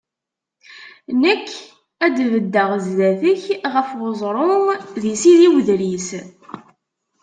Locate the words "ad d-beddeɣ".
2.05-2.69